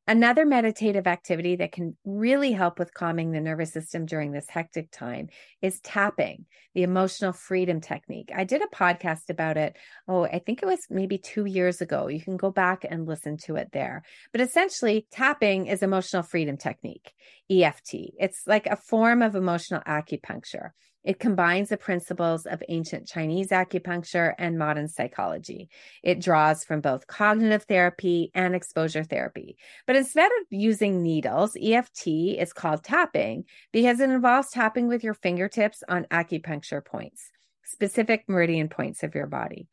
Another 0.10 0.44
meditative 0.44 1.06
activity 1.06 1.58
that 1.58 1.72
can 1.72 1.96
really 2.04 2.52
help 2.52 2.80
with 2.80 2.96
calming 2.96 3.30
the 3.30 3.40
nervous 3.40 3.72
system 3.72 4.08
during 4.08 4.32
this 4.32 4.50
hectic 4.50 4.90
time 4.90 5.30
is 5.62 5.80
tapping, 5.82 6.48
the 6.74 6.82
emotional 6.82 7.32
freedom 7.32 7.80
technique. 7.80 8.32
I 8.36 8.44
did 8.44 8.64
a 8.64 8.76
podcast 8.76 9.30
about 9.30 9.56
it. 9.56 9.76
Oh, 10.08 10.24
I 10.24 10.40
think 10.40 10.64
it 10.64 10.66
was 10.66 10.80
maybe 10.90 11.20
two 11.20 11.46
years 11.46 11.80
ago. 11.80 12.08
You 12.08 12.20
can 12.20 12.38
go 12.38 12.50
back 12.50 12.88
and 12.90 13.06
listen 13.06 13.38
to 13.46 13.58
it 13.58 13.70
there. 13.72 14.02
But 14.32 14.42
essentially, 14.42 15.06
tapping 15.12 15.68
is 15.68 15.84
emotional 15.84 16.24
freedom 16.24 16.58
technique, 16.58 17.14
EFT. 17.52 18.14
It's 18.18 18.48
like 18.48 18.66
a 18.66 18.78
form 18.78 19.22
of 19.22 19.36
emotional 19.36 19.82
acupuncture. 19.82 20.72
It 21.04 21.20
combines 21.20 21.70
the 21.70 21.78
principles 21.78 22.46
of 22.46 22.62
ancient 22.68 23.08
Chinese 23.08 23.50
acupuncture 23.50 24.34
and 24.38 24.58
modern 24.58 24.88
psychology. 24.88 25.70
It 26.04 26.22
draws 26.22 26.66
from 26.66 26.82
both 26.82 27.08
cognitive 27.08 27.64
therapy 27.64 28.32
and 28.34 28.54
exposure 28.54 29.04
therapy. 29.04 29.56
But 29.88 29.96
instead 29.96 30.26
of 30.32 30.48
using 30.50 31.02
needles, 31.02 31.56
EFT 31.62 32.08
is 32.38 32.52
called 32.52 32.84
tapping 32.84 33.46
because 33.72 34.02
it 34.02 34.10
involves 34.10 34.52
tapping 34.52 34.88
with 34.88 35.04
your 35.04 35.14
fingertips 35.14 35.84
on 35.88 36.06
acupuncture 36.12 36.84
points, 36.86 37.32
specific 37.64 38.26
meridian 38.28 38.68
points 38.68 39.02
of 39.02 39.16
your 39.16 39.28
body. 39.28 39.68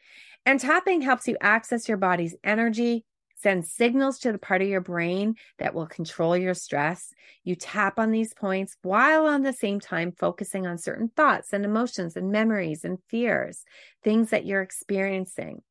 And 0.45 0.61
tapping 0.61 1.03
helps 1.03 1.27
you 1.27 1.37
access 1.41 1.89
your 1.89 1.99
body's 1.99 2.37
energy, 2.45 3.05
send 3.37 3.67
signals 3.67 4.19
to 4.21 4.33
the 4.33 4.39
part 4.39 4.63
of 4.63 4.69
your 4.69 4.81
brain 4.81 5.37
that 5.59 5.75
will 5.75 5.87
control 5.87 6.37
your 6.37 6.55
stress. 6.55 7.13
You 7.45 7.55
tap 7.55 7.99
on 7.99 8.11
these 8.11 8.35
points 8.35 8.77
while 8.83 9.27
on 9.27 9.43
the 9.43 9.53
same 9.53 9.81
time 9.81 10.13
focusing 10.13 10.67
on 10.67 10.79
certain 10.79 11.11
thoughts 11.15 11.53
and 11.53 11.65
emotions 11.65 12.17
and 12.17 12.31
memories 12.31 12.85
and 12.85 12.99
fears, 13.09 13.65
things 14.03 14.31
that 14.31 14.47
you're 14.47 14.63
experiencing. 14.63 15.63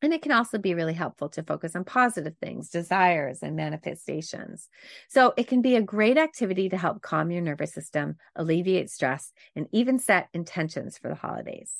And 0.00 0.12
it 0.12 0.22
can 0.22 0.32
also 0.32 0.58
be 0.58 0.74
really 0.74 0.94
helpful 0.94 1.28
to 1.30 1.42
focus 1.42 1.74
on 1.74 1.84
positive 1.84 2.34
things, 2.40 2.70
desires, 2.70 3.42
and 3.42 3.56
manifestations. 3.56 4.68
So 5.08 5.34
it 5.36 5.48
can 5.48 5.60
be 5.60 5.74
a 5.74 5.82
great 5.82 6.16
activity 6.16 6.68
to 6.68 6.76
help 6.76 7.02
calm 7.02 7.32
your 7.32 7.42
nervous 7.42 7.74
system, 7.74 8.16
alleviate 8.36 8.90
stress, 8.90 9.32
and 9.56 9.66
even 9.72 9.98
set 9.98 10.28
intentions 10.32 10.98
for 10.98 11.08
the 11.08 11.16
holidays. 11.16 11.72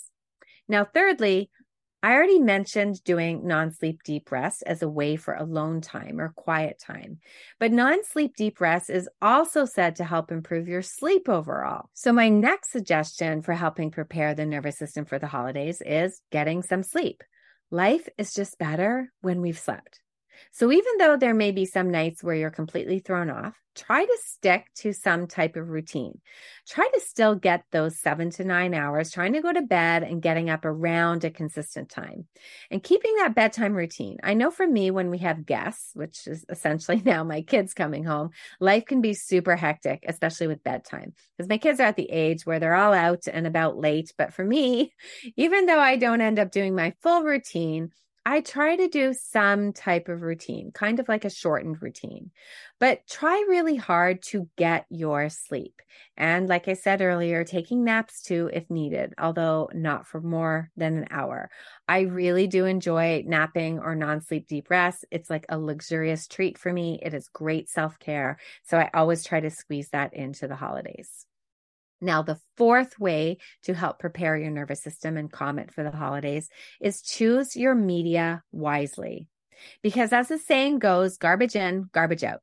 Now, 0.69 0.85
thirdly, 0.85 1.51
I 2.01 2.13
already 2.13 2.39
mentioned 2.39 3.03
doing 3.03 3.47
non 3.47 3.73
sleep 3.73 4.03
deep 4.05 4.31
rest 4.31 4.63
as 4.65 4.83
a 4.83 4.89
way 4.89 5.17
for 5.17 5.35
alone 5.35 5.81
time 5.81 6.21
or 6.21 6.33
quiet 6.37 6.79
time. 6.79 7.19
But 7.59 7.73
non 7.73 8.05
sleep 8.05 8.37
deep 8.37 8.61
rest 8.61 8.89
is 8.89 9.09
also 9.21 9.65
said 9.65 9.97
to 9.97 10.05
help 10.05 10.31
improve 10.31 10.69
your 10.69 10.83
sleep 10.83 11.29
overall. 11.29 11.91
So, 11.95 12.13
my 12.13 12.29
next 12.29 12.71
suggestion 12.71 13.43
for 13.43 13.53
helping 13.53 13.91
prepare 13.91 14.35
the 14.35 14.47
nervous 14.47 14.79
system 14.79 15.07
for 15.07 15.19
the 15.19 15.27
holidays 15.27 15.83
is 15.85 16.21
getting 16.31 16.63
some 16.63 16.85
sleep. 16.85 17.25
Life 17.71 18.09
is 18.17 18.33
just 18.33 18.59
better 18.59 19.13
when 19.21 19.41
we've 19.41 19.59
slept. 19.59 20.01
So 20.53 20.71
even 20.73 20.99
though 20.99 21.17
there 21.17 21.35
may 21.35 21.53
be 21.53 21.65
some 21.65 21.91
nights 21.91 22.23
where 22.23 22.35
you're 22.35 22.51
completely 22.51 22.99
thrown 22.99 23.31
off, 23.31 23.55
try 23.79 24.05
to 24.05 24.19
stick 24.25 24.67
to 24.75 24.93
some 24.93 25.27
type 25.27 25.57
of 25.57 25.69
routine. 25.69 26.21
Try 26.67 26.89
to 26.93 27.01
still 27.01 27.37
get 27.37 27.65
those 27.71 28.01
seven 28.01 28.31
to 28.31 28.45
nine 28.45 28.75
hours, 28.75 29.11
trying 29.11 29.35
to 29.35 29.41
go 29.41 29.53
to 29.53 29.63
bed 29.63 30.03
and 30.03 30.21
getting 30.21 30.51
up 30.51 30.65
around 30.65 31.25
a 31.25 31.31
consistent 31.31 31.89
time 31.89 32.27
and 32.71 32.83
keeping 32.83 33.15
that 33.17 33.35
bedtime 33.35 33.75
routine. 33.75 34.19
I 34.23 34.35
know 34.35 34.51
for 34.51 34.67
me, 34.67 34.91
when 34.91 35.11
we 35.11 35.19
have 35.19 35.47
guests, 35.47 35.91
which 35.95 36.27
is 36.27 36.45
essentially 36.49 37.01
now 37.05 37.23
my 37.23 37.43
kids 37.43 37.73
coming 37.73 38.05
home, 38.05 38.31
life 38.61 38.85
can 38.85 39.01
be 39.01 39.15
super 39.15 39.55
hectic, 39.55 40.05
especially 40.09 40.49
with 40.49 40.65
bedtime 40.65 41.15
because 41.37 41.49
my 41.49 41.59
kids 41.59 41.79
are 41.81 41.85
at 41.85 41.97
the 41.97 42.11
age 42.11 42.45
where 42.45 42.59
they're 42.59 42.75
all 42.75 42.93
out 42.93 43.25
and 43.33 43.47
about 43.47 43.79
late. 43.79 44.13
But 44.19 44.35
for 44.35 44.45
me, 44.45 44.93
even 45.37 45.67
though 45.67 45.81
I 45.81 45.97
don't 45.97 46.21
end 46.21 46.39
up 46.39 46.51
doing 46.51 46.75
my 46.75 46.95
full 47.01 47.23
routine, 47.23 47.91
I 48.27 48.43
try 48.43 48.77
to 48.77 48.89
do 48.89 49.15
some 49.15 49.73
type 49.73 50.09
of 50.09 50.23
routine, 50.23 50.71
kind 50.73 51.01
of 51.01 51.09
like 51.09 51.25
a 51.25 51.31
shortened 51.31 51.83
routine, 51.83 52.31
but 52.79 53.07
try 53.09 53.45
really 53.49 53.77
hard 53.77 54.23
to 54.25 54.49
get 54.57 54.85
your 54.91 55.31
sleep. 55.31 55.81
And 56.17 56.47
like 56.49 56.69
I 56.69 56.75
said 56.75 57.01
earlier, 57.01 57.43
taking 57.45 57.85
naps 57.85 58.23
too, 58.23 58.51
if 58.53 58.69
needed, 58.71 59.15
although 59.19 59.71
not 59.73 60.07
for 60.07 60.21
more 60.21 60.71
than 60.77 60.99
an 60.99 61.07
hour. 61.11 61.51
I 61.89 62.01
really 62.01 62.47
do 62.47 62.67
enjoy 62.67 63.25
napping 63.27 63.79
or 63.79 63.95
non 63.95 64.21
sleep 64.21 64.47
deep 64.47 64.69
rest. 64.69 65.07
It's 65.11 65.31
like 65.31 65.47
a 65.49 65.59
luxurious 65.59 66.27
treat 66.29 66.59
for 66.59 66.73
me. 66.73 66.99
It 67.03 67.15
is 67.15 67.29
great 67.29 67.69
self 67.71 67.99
care. 67.99 68.39
So 68.63 68.79
I 68.79 68.91
always 68.93 69.25
try 69.25 69.41
to 69.41 69.51
squeeze 69.51 69.89
that 69.91 70.13
into 70.13 70.47
the 70.49 70.57
holidays. 70.57 71.28
Now, 72.01 72.23
the 72.23 72.39
fourth 72.57 72.99
way 72.99 73.39
to 73.65 73.75
help 73.75 73.99
prepare 73.99 74.37
your 74.37 74.51
nervous 74.51 74.83
system 74.83 75.17
and 75.17 75.31
calm 75.31 75.59
it 75.59 75.73
for 75.73 75.83
the 75.83 75.91
holidays 75.91 76.49
is 76.81 77.03
choose 77.03 77.57
your 77.57 77.75
media 77.75 78.43
wisely. 78.53 79.27
Because 79.83 80.13
as 80.13 80.29
the 80.29 80.39
saying 80.39 80.79
goes, 80.79 81.17
garbage 81.17 81.57
in, 81.57 81.89
garbage 81.93 82.25
out. 82.25 82.43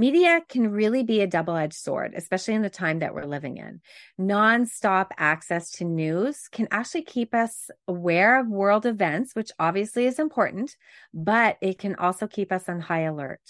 Media 0.00 0.40
can 0.48 0.70
really 0.70 1.02
be 1.02 1.20
a 1.20 1.26
double 1.26 1.56
edged 1.56 1.74
sword, 1.74 2.14
especially 2.16 2.54
in 2.54 2.62
the 2.62 2.70
time 2.70 3.00
that 3.00 3.14
we're 3.14 3.24
living 3.24 3.56
in. 3.56 3.80
Non-stop 4.16 5.12
access 5.18 5.72
to 5.72 5.84
news 5.84 6.48
can 6.52 6.68
actually 6.70 7.02
keep 7.02 7.34
us 7.34 7.68
aware 7.88 8.38
of 8.38 8.46
world 8.46 8.86
events, 8.86 9.34
which 9.34 9.50
obviously 9.58 10.06
is 10.06 10.20
important, 10.20 10.76
but 11.12 11.56
it 11.60 11.78
can 11.78 11.96
also 11.96 12.28
keep 12.28 12.52
us 12.52 12.68
on 12.68 12.80
high 12.80 13.02
alert. 13.02 13.40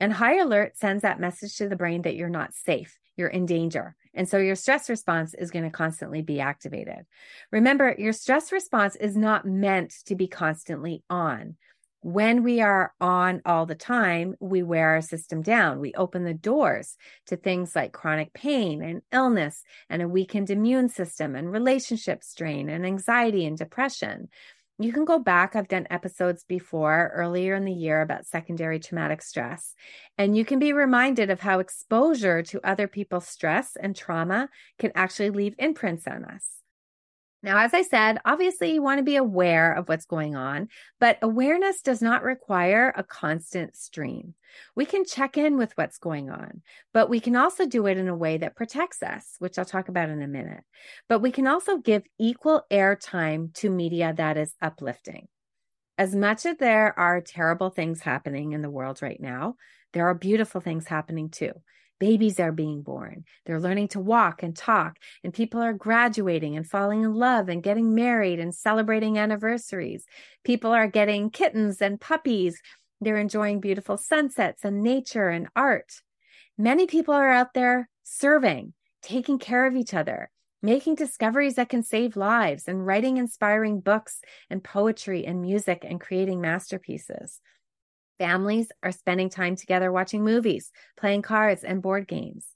And 0.00 0.14
high 0.14 0.38
alert 0.38 0.78
sends 0.78 1.02
that 1.02 1.20
message 1.20 1.56
to 1.56 1.68
the 1.68 1.76
brain 1.76 2.02
that 2.02 2.16
you're 2.16 2.30
not 2.30 2.54
safe, 2.54 2.98
you're 3.16 3.28
in 3.28 3.44
danger. 3.44 3.94
And 4.14 4.28
so 4.28 4.38
your 4.38 4.56
stress 4.56 4.90
response 4.90 5.34
is 5.34 5.50
going 5.50 5.64
to 5.64 5.70
constantly 5.70 6.22
be 6.22 6.40
activated. 6.40 7.06
Remember, 7.50 7.94
your 7.96 8.12
stress 8.12 8.52
response 8.52 8.96
is 8.96 9.16
not 9.16 9.46
meant 9.46 9.94
to 10.06 10.14
be 10.14 10.28
constantly 10.28 11.02
on. 11.08 11.56
When 12.04 12.42
we 12.42 12.60
are 12.60 12.92
on 13.00 13.42
all 13.46 13.64
the 13.64 13.76
time, 13.76 14.34
we 14.40 14.64
wear 14.64 14.88
our 14.88 15.02
system 15.02 15.40
down. 15.40 15.78
We 15.78 15.94
open 15.94 16.24
the 16.24 16.34
doors 16.34 16.96
to 17.28 17.36
things 17.36 17.76
like 17.76 17.92
chronic 17.92 18.32
pain 18.32 18.82
and 18.82 19.02
illness 19.12 19.62
and 19.88 20.02
a 20.02 20.08
weakened 20.08 20.50
immune 20.50 20.88
system 20.88 21.36
and 21.36 21.52
relationship 21.52 22.24
strain 22.24 22.68
and 22.68 22.84
anxiety 22.84 23.46
and 23.46 23.56
depression. 23.56 24.30
You 24.78 24.92
can 24.92 25.04
go 25.04 25.18
back. 25.18 25.54
I've 25.54 25.68
done 25.68 25.86
episodes 25.90 26.44
before 26.44 27.12
earlier 27.14 27.54
in 27.54 27.64
the 27.64 27.72
year 27.72 28.00
about 28.00 28.26
secondary 28.26 28.80
traumatic 28.80 29.22
stress. 29.22 29.74
And 30.18 30.36
you 30.36 30.44
can 30.44 30.58
be 30.58 30.72
reminded 30.72 31.30
of 31.30 31.40
how 31.40 31.60
exposure 31.60 32.42
to 32.44 32.66
other 32.66 32.88
people's 32.88 33.28
stress 33.28 33.76
and 33.76 33.94
trauma 33.94 34.48
can 34.78 34.90
actually 34.94 35.30
leave 35.30 35.54
imprints 35.58 36.08
on 36.08 36.24
us. 36.24 36.61
Now, 37.42 37.58
as 37.58 37.74
I 37.74 37.82
said, 37.82 38.20
obviously 38.24 38.72
you 38.72 38.82
want 38.82 38.98
to 38.98 39.04
be 39.04 39.16
aware 39.16 39.72
of 39.72 39.88
what's 39.88 40.06
going 40.06 40.36
on, 40.36 40.68
but 41.00 41.18
awareness 41.22 41.82
does 41.82 42.00
not 42.00 42.22
require 42.22 42.92
a 42.96 43.02
constant 43.02 43.76
stream. 43.76 44.34
We 44.76 44.86
can 44.86 45.04
check 45.04 45.36
in 45.36 45.56
with 45.56 45.72
what's 45.76 45.98
going 45.98 46.30
on, 46.30 46.62
but 46.94 47.10
we 47.10 47.18
can 47.18 47.34
also 47.34 47.66
do 47.66 47.86
it 47.86 47.98
in 47.98 48.06
a 48.06 48.14
way 48.14 48.38
that 48.38 48.54
protects 48.54 49.02
us, 49.02 49.34
which 49.40 49.58
I'll 49.58 49.64
talk 49.64 49.88
about 49.88 50.08
in 50.08 50.22
a 50.22 50.28
minute. 50.28 50.62
But 51.08 51.18
we 51.18 51.32
can 51.32 51.48
also 51.48 51.78
give 51.78 52.04
equal 52.18 52.62
airtime 52.70 53.52
to 53.54 53.70
media 53.70 54.14
that 54.16 54.36
is 54.36 54.54
uplifting. 54.62 55.26
As 55.98 56.14
much 56.14 56.46
as 56.46 56.58
there 56.58 56.96
are 56.98 57.20
terrible 57.20 57.70
things 57.70 58.02
happening 58.02 58.52
in 58.52 58.62
the 58.62 58.70
world 58.70 59.02
right 59.02 59.20
now, 59.20 59.56
there 59.92 60.06
are 60.06 60.14
beautiful 60.14 60.60
things 60.60 60.86
happening 60.86 61.28
too. 61.28 61.52
Babies 62.02 62.40
are 62.40 62.50
being 62.50 62.82
born. 62.82 63.22
They're 63.46 63.60
learning 63.60 63.86
to 63.90 64.00
walk 64.00 64.42
and 64.42 64.56
talk, 64.56 64.98
and 65.22 65.32
people 65.32 65.62
are 65.62 65.72
graduating 65.72 66.56
and 66.56 66.68
falling 66.68 67.04
in 67.04 67.14
love 67.14 67.48
and 67.48 67.62
getting 67.62 67.94
married 67.94 68.40
and 68.40 68.52
celebrating 68.52 69.18
anniversaries. 69.18 70.04
People 70.42 70.72
are 70.72 70.88
getting 70.88 71.30
kittens 71.30 71.80
and 71.80 72.00
puppies. 72.00 72.60
They're 73.00 73.18
enjoying 73.18 73.60
beautiful 73.60 73.96
sunsets 73.96 74.64
and 74.64 74.82
nature 74.82 75.28
and 75.28 75.46
art. 75.54 75.92
Many 76.58 76.88
people 76.88 77.14
are 77.14 77.30
out 77.30 77.54
there 77.54 77.88
serving, 78.02 78.74
taking 79.00 79.38
care 79.38 79.64
of 79.64 79.76
each 79.76 79.94
other, 79.94 80.28
making 80.60 80.96
discoveries 80.96 81.54
that 81.54 81.68
can 81.68 81.84
save 81.84 82.16
lives, 82.16 82.66
and 82.66 82.84
writing 82.84 83.16
inspiring 83.16 83.78
books 83.78 84.20
and 84.50 84.64
poetry 84.64 85.24
and 85.24 85.40
music 85.40 85.86
and 85.88 86.00
creating 86.00 86.40
masterpieces. 86.40 87.38
Families 88.18 88.70
are 88.82 88.92
spending 88.92 89.30
time 89.30 89.56
together 89.56 89.90
watching 89.90 90.24
movies, 90.24 90.70
playing 90.96 91.22
cards, 91.22 91.64
and 91.64 91.82
board 91.82 92.06
games. 92.06 92.46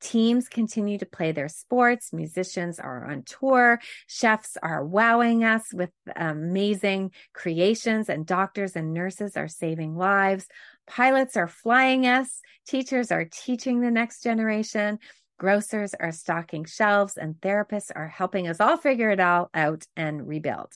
Teams 0.00 0.48
continue 0.48 0.98
to 0.98 1.06
play 1.06 1.32
their 1.32 1.48
sports. 1.48 2.12
Musicians 2.12 2.78
are 2.78 3.10
on 3.10 3.22
tour. 3.22 3.80
Chefs 4.06 4.56
are 4.62 4.84
wowing 4.84 5.44
us 5.44 5.72
with 5.72 5.90
amazing 6.14 7.12
creations, 7.32 8.08
and 8.08 8.26
doctors 8.26 8.76
and 8.76 8.92
nurses 8.92 9.36
are 9.36 9.48
saving 9.48 9.96
lives. 9.96 10.46
Pilots 10.86 11.36
are 11.36 11.48
flying 11.48 12.06
us. 12.06 12.40
Teachers 12.66 13.10
are 13.10 13.24
teaching 13.24 13.80
the 13.80 13.90
next 13.90 14.22
generation. 14.22 14.98
Grocers 15.38 15.94
are 15.94 16.12
stocking 16.12 16.64
shelves, 16.64 17.16
and 17.16 17.34
therapists 17.36 17.90
are 17.94 18.08
helping 18.08 18.46
us 18.46 18.60
all 18.60 18.76
figure 18.76 19.10
it 19.10 19.20
all 19.20 19.50
out 19.54 19.86
and 19.96 20.28
rebuild. 20.28 20.72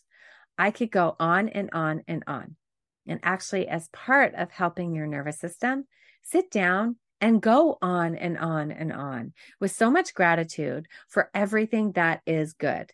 I 0.57 0.71
could 0.71 0.91
go 0.91 1.15
on 1.21 1.49
and 1.49 1.71
on 1.73 2.03
and 2.09 2.25
on. 2.27 2.57
And 3.09 3.21
actually, 3.23 3.67
as 3.67 3.89
part 3.89 4.35
of 4.35 4.51
helping 4.51 4.95
your 4.95 5.07
nervous 5.07 5.39
system, 5.39 5.87
sit 6.23 6.51
down 6.51 6.97
and 7.21 7.43
go 7.43 7.79
on 7.83 8.15
and 8.15 8.39
on 8.39 8.71
and 8.71 8.93
on 8.93 9.33
with 9.61 9.73
so 9.73 9.91
much 9.91 10.15
gratitude 10.15 10.87
for 11.09 11.31
everything 11.35 11.93
that 11.93 12.21
is 12.27 12.53
good. 12.53 12.93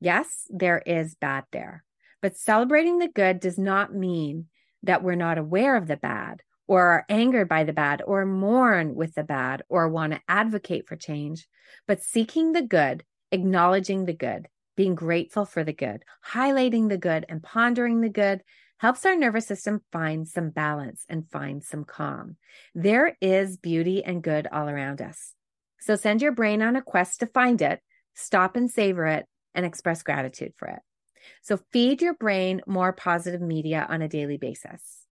Yes, 0.00 0.46
there 0.48 0.82
is 0.86 1.16
bad 1.16 1.44
there, 1.50 1.82
but 2.22 2.36
celebrating 2.36 2.98
the 2.98 3.08
good 3.08 3.40
does 3.40 3.58
not 3.58 3.92
mean 3.92 4.46
that 4.84 5.02
we're 5.02 5.16
not 5.16 5.38
aware 5.38 5.76
of 5.76 5.88
the 5.88 5.96
bad 5.96 6.42
or 6.68 6.82
are 6.82 7.06
angered 7.08 7.48
by 7.48 7.64
the 7.64 7.72
bad 7.72 8.02
or 8.06 8.24
mourn 8.24 8.94
with 8.94 9.14
the 9.14 9.24
bad 9.24 9.62
or 9.68 9.88
want 9.88 10.12
to 10.12 10.20
advocate 10.28 10.86
for 10.86 10.96
change, 10.96 11.48
but 11.86 12.02
seeking 12.02 12.52
the 12.52 12.62
good, 12.62 13.02
acknowledging 13.32 14.04
the 14.04 14.12
good, 14.12 14.46
being 14.76 14.94
grateful 14.94 15.44
for 15.44 15.64
the 15.64 15.72
good, 15.72 16.04
highlighting 16.32 16.88
the 16.88 16.98
good, 16.98 17.26
and 17.28 17.42
pondering 17.42 18.00
the 18.00 18.08
good 18.08 18.42
helps 18.78 19.04
our 19.04 19.16
nervous 19.16 19.46
system 19.46 19.80
find 19.92 20.26
some 20.26 20.50
balance 20.50 21.04
and 21.08 21.30
find 21.30 21.62
some 21.62 21.84
calm. 21.84 22.36
There 22.74 23.16
is 23.20 23.56
beauty 23.56 24.02
and 24.04 24.22
good 24.22 24.46
all 24.50 24.68
around 24.68 25.02
us. 25.02 25.34
So 25.80 25.96
send 25.96 26.22
your 26.22 26.32
brain 26.32 26.62
on 26.62 26.76
a 26.76 26.82
quest 26.82 27.20
to 27.20 27.26
find 27.26 27.60
it, 27.62 27.80
stop 28.14 28.56
and 28.56 28.70
savor 28.70 29.06
it, 29.06 29.26
and 29.54 29.66
express 29.66 30.02
gratitude 30.02 30.52
for 30.56 30.68
it. 30.68 30.80
So 31.42 31.58
feed 31.72 32.02
your 32.02 32.14
brain 32.14 32.62
more 32.66 32.92
positive 32.92 33.40
media 33.40 33.86
on 33.88 34.02
a 34.02 34.08
daily 34.08 34.38
basis. 34.38 35.04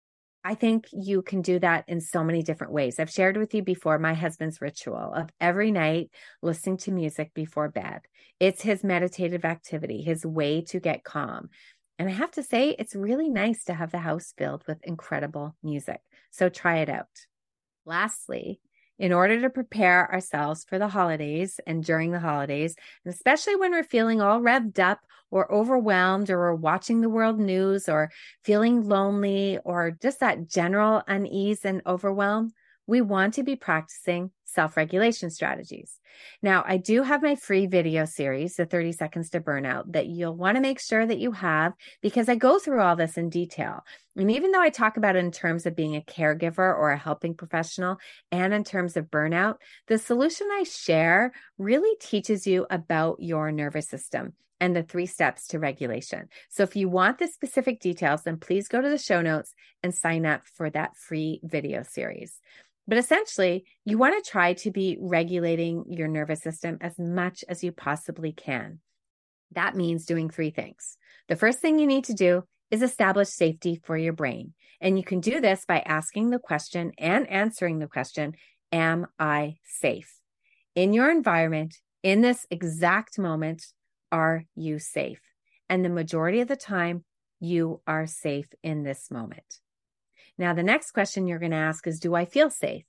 I 0.47 0.55
think 0.55 0.89
you 0.93 1.23
can 1.23 1.41
do 1.41 1.59
that 1.61 1.85
in 1.89 2.03
so 2.03 2.23
many 2.23 2.43
different 2.43 2.75
ways. 2.75 3.01
I've 3.01 3.11
shared 3.11 3.39
with 3.39 3.55
you 3.55 3.63
before 3.63 3.99
my 3.99 4.13
husband's 4.13 4.61
ritual 4.61 5.13
of 5.15 5.31
every 5.41 5.71
night 5.71 6.11
listening 6.43 6.77
to 6.79 6.93
music 6.93 7.33
before 7.33 7.71
bed. 7.71 8.01
It's 8.39 8.61
his 8.61 8.85
meditative 8.85 9.47
activity, 9.47 10.03
his 10.03 10.27
way 10.27 10.61
to 10.65 10.81
get 10.81 11.03
calm 11.03 11.49
And 11.99 12.09
I 12.09 12.13
have 12.13 12.33
to 12.33 12.43
say, 12.43 12.71
it's 12.71 12.97
really 12.97 13.29
nice 13.29 13.65
to 13.65 13.75
have 13.75 13.93
the 13.93 13.99
house 13.99 14.35
filled 14.37 14.65
with 14.67 14.83
incredible 14.83 15.55
music. 15.63 16.01
So 16.31 16.49
try 16.49 16.79
it 16.79 16.89
out. 16.89 17.07
Lastly, 17.87 18.61
in 18.99 19.13
order 19.13 19.41
to 19.41 19.51
prepare 19.51 20.13
ourselves 20.13 20.65
for 20.65 20.79
the 20.79 20.89
holidays 20.89 21.61
and 21.67 21.85
during 21.85 22.11
the 22.11 22.21
holidays, 22.21 22.77
and 23.05 23.15
especially 23.15 23.57
when 23.57 23.73
we're 23.73 23.85
feeling 23.85 24.21
all 24.21 24.41
revved 24.41 24.79
up 24.79 25.01
or 25.31 25.53
overwhelmed 25.53 26.31
or 26.31 26.39
we're 26.39 26.55
watching 26.55 27.01
the 27.01 27.09
world 27.09 27.39
news 27.39 27.89
or 27.89 28.11
feeling 28.45 28.89
lonely 28.89 29.59
or 29.65 29.97
just 30.01 30.21
that 30.21 30.49
general 30.49 31.03
unease 31.09 31.65
and 31.65 31.83
overwhelm, 31.87 32.53
we 32.87 33.01
want 33.01 33.35
to 33.35 33.43
be 33.43 33.57
practicing 33.57 34.31
self 34.55 34.77
regulation 34.77 35.31
strategies. 35.31 35.99
Now, 36.43 36.65
I 36.67 36.77
do 36.77 37.03
have 37.03 37.23
my 37.23 37.35
free 37.35 37.67
video 37.67 38.05
series, 38.05 38.57
the 38.57 38.67
30 38.67 38.93
Seconds 38.93 39.31
to 39.31 39.41
Burnout, 39.41 39.93
that 39.93 40.07
you'll 40.07 40.37
want 40.37 40.57
to 40.57 40.61
make 40.61 40.81
sure 40.81 41.05
that 41.05 41.19
you 41.19 41.33
have 41.33 41.73
because 42.01 42.29
I 42.29 42.37
go 42.37 42.59
through 42.59 42.81
all 42.81 42.97
this 42.97 43.17
in 43.17 43.31
detail. 43.31 43.85
And 44.17 44.31
even 44.31 44.53
though 44.53 44.61
I 44.61 44.71
talk 44.71 44.97
about 44.97 45.17
it 45.17 45.25
in 45.25 45.33
terms 45.33 45.67
of 45.67 45.77
being 45.77 45.97
a 45.97 46.01
caregiver 46.01 46.59
or 46.59 46.91
a 46.91 46.99
helping 46.99 47.35
professional 47.35 47.99
and 48.31 48.55
in 48.55 48.65
terms 48.65 48.97
of 48.97 49.11
burnout, 49.11 49.57
the 49.89 49.99
solution 49.99 50.49
I 50.53 50.63
share 50.63 51.33
really 51.59 51.97
teaches 52.01 52.47
you 52.47 52.67
about 52.71 53.17
your 53.19 53.51
nervous 53.51 53.89
system 53.89 54.35
and 54.61 54.75
the 54.75 54.83
three 54.83 55.07
steps 55.07 55.49
to 55.49 55.59
regulation. 55.59 56.29
So 56.49 56.63
if 56.63 56.77
you 56.77 56.89
want 56.89 57.19
the 57.19 57.27
specific 57.27 57.81
details, 57.81 58.23
then 58.23 58.39
please 58.39 58.69
go 58.69 58.81
to 58.81 58.89
the 58.89 58.99
show 58.99 59.21
notes 59.21 59.53
and 59.83 59.95
sign 59.95 60.25
up 60.25 60.43
for 60.47 60.71
that 60.71 60.97
free 60.97 61.41
video 61.43 61.83
series. 61.83 62.41
But 62.87 62.99
essentially, 62.99 63.65
you 63.85 63.97
want 63.99 64.23
to 64.23 64.31
try 64.31 64.53
to 64.55 64.71
be 64.71 64.99
regulating 65.01 65.85
your 65.89 66.09
nervous 66.09 66.41
system 66.41 66.79
as 66.81 66.99
much 66.99 67.45
as 67.49 67.65
you 67.65 67.73
possibly 67.73 68.33
can. 68.33 68.81
That 69.53 69.77
means 69.77 70.05
doing 70.05 70.29
three 70.29 70.51
things. 70.51 70.99
The 71.29 71.37
first 71.37 71.61
thing 71.61 71.79
you 71.79 71.87
need 71.87 72.05
to 72.05 72.15
do 72.15 72.45
is 72.71 72.83
establish 72.83 73.29
safety 73.29 73.81
for 73.85 73.97
your 73.97 74.13
brain. 74.13 74.53
And 74.81 74.99
you 74.99 75.05
can 75.05 75.21
do 75.21 75.41
this 75.41 75.65
by 75.65 75.81
asking 75.81 76.31
the 76.31 76.39
question 76.39 76.93
and 76.99 77.29
answering 77.31 77.79
the 77.79 77.87
question 77.87 78.35
Am 78.73 79.07
I 79.19 79.59
safe? 79.65 80.13
In 80.75 80.93
your 80.93 81.11
environment, 81.11 81.77
in 82.03 82.21
this 82.21 82.47
exact 82.51 83.19
moment, 83.19 83.65
are 84.11 84.45
you 84.57 84.79
safe? 84.79 85.21
And 85.69 85.85
the 85.85 85.89
majority 85.89 86.41
of 86.41 86.49
the 86.49 86.57
time, 86.57 87.05
you 87.41 87.81
are 87.87 88.07
safe 88.07 88.49
in 88.63 88.83
this 88.83 89.11
moment. 89.11 89.61
Now, 90.39 90.55
the 90.55 90.63
next 90.63 90.93
question 90.93 91.27
you're 91.27 91.39
going 91.39 91.53
to 91.53 91.57
ask 91.57 91.87
is 91.87 92.01
Do 92.01 92.15
I 92.15 92.25
feel 92.25 92.51
safe? 92.51 92.85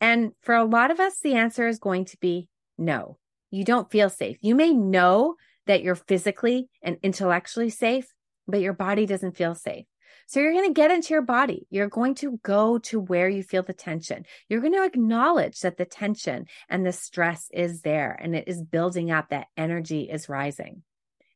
And 0.00 0.32
for 0.42 0.54
a 0.54 0.64
lot 0.64 0.90
of 0.90 1.00
us, 1.00 1.20
the 1.20 1.34
answer 1.34 1.66
is 1.66 1.78
going 1.78 2.04
to 2.06 2.18
be 2.18 2.48
no, 2.78 3.18
you 3.50 3.64
don't 3.64 3.90
feel 3.90 4.10
safe. 4.10 4.36
You 4.40 4.54
may 4.54 4.72
know 4.72 5.36
that 5.66 5.82
you're 5.82 5.94
physically 5.94 6.68
and 6.82 6.98
intellectually 7.02 7.70
safe, 7.70 8.12
but 8.46 8.60
your 8.60 8.74
body 8.74 9.06
doesn't 9.06 9.36
feel 9.36 9.54
safe. 9.54 9.86
So 10.28 10.40
you're 10.40 10.52
going 10.52 10.68
to 10.68 10.74
get 10.74 10.90
into 10.90 11.14
your 11.14 11.22
body. 11.22 11.66
You're 11.70 11.88
going 11.88 12.14
to 12.16 12.38
go 12.42 12.78
to 12.78 13.00
where 13.00 13.28
you 13.28 13.42
feel 13.42 13.62
the 13.62 13.72
tension. 13.72 14.24
You're 14.48 14.60
going 14.60 14.72
to 14.74 14.84
acknowledge 14.84 15.60
that 15.60 15.76
the 15.76 15.84
tension 15.84 16.46
and 16.68 16.84
the 16.84 16.92
stress 16.92 17.48
is 17.52 17.82
there 17.82 18.18
and 18.20 18.34
it 18.34 18.48
is 18.48 18.62
building 18.62 19.10
up, 19.10 19.30
that 19.30 19.46
energy 19.56 20.08
is 20.10 20.28
rising. 20.28 20.82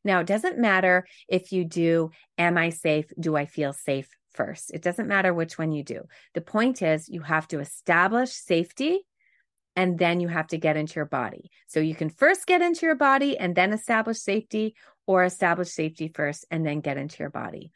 Now, 0.03 0.19
it 0.19 0.27
doesn't 0.27 0.57
matter 0.57 1.05
if 1.27 1.51
you 1.51 1.63
do, 1.63 2.11
am 2.37 2.57
I 2.57 2.69
safe? 2.69 3.11
Do 3.19 3.35
I 3.35 3.45
feel 3.45 3.71
safe 3.71 4.09
first. 4.33 4.71
It 4.73 4.81
doesn't 4.81 5.07
matter 5.07 5.33
which 5.33 5.57
one 5.57 5.71
you 5.71 5.83
do. 5.83 6.03
The 6.33 6.41
point 6.41 6.81
is, 6.81 7.09
you 7.09 7.21
have 7.21 7.47
to 7.49 7.59
establish 7.59 8.31
safety 8.31 9.01
and 9.75 9.97
then 9.97 10.19
you 10.19 10.27
have 10.27 10.47
to 10.47 10.57
get 10.57 10.77
into 10.77 10.95
your 10.95 11.05
body. 11.05 11.49
So 11.67 11.79
you 11.79 11.95
can 11.95 12.09
first 12.09 12.45
get 12.45 12.61
into 12.61 12.85
your 12.85 12.95
body 12.95 13.37
and 13.37 13.55
then 13.55 13.71
establish 13.71 14.19
safety, 14.19 14.75
or 15.07 15.23
establish 15.23 15.69
safety 15.69 16.11
first 16.13 16.45
and 16.51 16.65
then 16.65 16.79
get 16.79 16.97
into 16.97 17.17
your 17.19 17.29
body. 17.29 17.71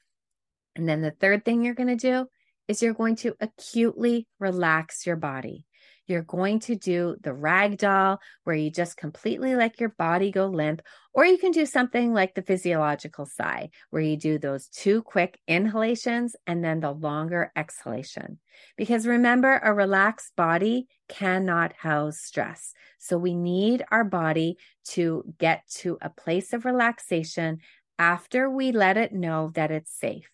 And 0.76 0.88
then 0.88 1.02
the 1.02 1.12
third 1.12 1.44
thing 1.44 1.64
you're 1.64 1.74
going 1.74 1.90
to 1.90 1.96
do 1.96 2.28
is 2.68 2.82
you're 2.82 2.94
going 2.94 3.16
to 3.18 3.36
acutely 3.40 4.28
relax 4.40 5.06
your 5.06 5.16
body. 5.16 5.66
You're 6.08 6.22
going 6.22 6.60
to 6.62 6.76
do 6.76 7.16
the 7.22 7.34
rag 7.34 7.78
doll 7.78 8.20
where 8.44 8.56
you 8.56 8.70
just 8.70 8.98
completely 8.98 9.56
let 9.56 9.80
your 9.80 9.90
body 9.90 10.32
go 10.32 10.46
limp, 10.46 10.82
or 11.14 11.26
you 11.26 11.38
can 11.38 11.52
do 11.52 11.66
something 11.66 12.14
like 12.14 12.36
the 12.36 12.42
physiological 12.42 13.26
sigh 13.26 13.70
where 13.90 14.02
you 14.02 14.16
do 14.16 14.38
those 14.38 14.68
two 14.68 15.02
quick 15.02 15.40
inhalations 15.48 16.36
and 16.46 16.64
then 16.64 16.80
the 16.80 16.92
longer 16.92 17.52
exhalation. 17.56 18.40
Because 18.78 19.08
remember, 19.08 19.60
a 19.64 19.74
relaxed 19.74 20.36
body 20.36 20.88
cannot 21.10 21.74
house 21.74 22.20
stress. 22.20 22.74
So 23.00 23.18
we 23.18 23.34
need 23.34 23.84
our 23.92 24.04
body 24.04 24.58
to 24.90 25.24
get 25.40 25.68
to 25.78 25.98
a 26.02 26.10
place 26.10 26.54
of 26.54 26.66
relaxation 26.66 27.60
after 27.98 28.50
we 28.50 28.72
let 28.72 28.98
it 28.98 29.14
know 29.14 29.52
that 29.56 29.72
it's 29.72 29.92
safe. 29.92 30.30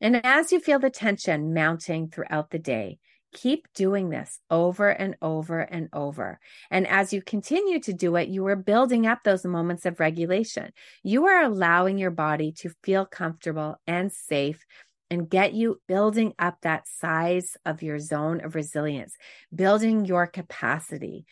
And 0.00 0.24
as 0.24 0.52
you 0.52 0.60
feel 0.60 0.78
the 0.78 0.90
tension 0.90 1.54
mounting 1.54 2.08
throughout 2.08 2.50
the 2.50 2.58
day, 2.58 2.98
Keep 3.34 3.68
doing 3.74 4.08
this 4.08 4.40
over 4.50 4.88
and 4.88 5.14
over 5.20 5.60
and 5.60 5.88
over. 5.92 6.40
And 6.70 6.86
as 6.86 7.12
you 7.12 7.20
continue 7.20 7.78
to 7.80 7.92
do 7.92 8.16
it, 8.16 8.28
you 8.28 8.46
are 8.46 8.56
building 8.56 9.06
up 9.06 9.18
those 9.22 9.44
moments 9.44 9.84
of 9.84 10.00
regulation. 10.00 10.72
You 11.02 11.26
are 11.26 11.42
allowing 11.42 11.98
your 11.98 12.10
body 12.10 12.52
to 12.58 12.70
feel 12.82 13.04
comfortable 13.04 13.80
and 13.86 14.10
safe 14.10 14.64
and 15.10 15.28
get 15.28 15.52
you 15.52 15.80
building 15.86 16.32
up 16.38 16.58
that 16.62 16.88
size 16.88 17.56
of 17.66 17.82
your 17.82 17.98
zone 17.98 18.44
of 18.44 18.54
resilience, 18.54 19.14
building 19.54 20.04
your 20.04 20.26
capacity. 20.26 21.26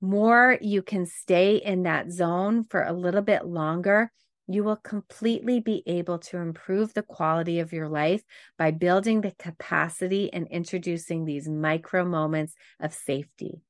More 0.00 0.58
you 0.60 0.82
can 0.82 1.06
stay 1.06 1.56
in 1.56 1.84
that 1.84 2.10
zone 2.10 2.64
for 2.68 2.82
a 2.82 2.92
little 2.92 3.22
bit 3.22 3.46
longer, 3.46 4.12
you 4.46 4.62
will 4.62 4.76
completely 4.76 5.60
be 5.60 5.82
able 5.86 6.18
to 6.18 6.38
improve 6.38 6.94
the 6.94 7.02
quality 7.02 7.58
of 7.58 7.72
your 7.72 7.88
life 7.88 8.22
by 8.58 8.70
building 8.70 9.20
the 9.20 9.32
capacity 9.38 10.32
and 10.32 10.46
introducing 10.48 11.24
these 11.24 11.48
micro 11.48 12.04
moments 12.04 12.54
of 12.80 12.94
safety. 12.94 13.60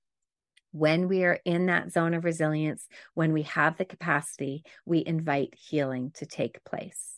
When 0.73 1.09
we 1.09 1.25
are 1.25 1.41
in 1.45 1.67
that 1.67 1.93
zone 1.93 2.13
of 2.13 2.25
resilience, 2.25 2.87
when 3.15 3.33
we 3.33 3.43
have 3.43 3.79
the 3.79 3.87
capacity, 3.87 4.63
we 4.85 5.03
invite 5.05 5.55
healing 5.57 6.11
to 6.17 6.27
take 6.27 6.63
place. 6.65 7.15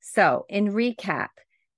So, 0.00 0.46
in 0.48 0.72
recap, 0.72 1.28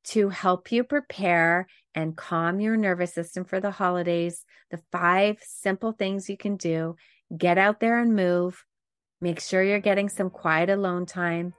to 0.04 0.28
help 0.28 0.72
you 0.72 0.84
prepare 0.84 1.66
and 1.94 2.16
calm 2.16 2.60
your 2.60 2.76
nervous 2.76 3.14
system 3.14 3.44
for 3.44 3.60
the 3.60 3.70
holidays, 3.70 4.44
the 4.70 4.80
five 4.90 5.38
simple 5.42 5.92
things 5.92 6.28
you 6.28 6.36
can 6.36 6.56
do 6.56 6.96
get 7.36 7.56
out 7.56 7.80
there 7.80 7.98
and 7.98 8.14
move, 8.14 8.64
Make 9.22 9.38
sure 9.38 9.62
you're 9.62 9.78
getting 9.78 10.08
some 10.08 10.30
quiet 10.30 10.68
alone 10.68 11.06
time. 11.06 11.54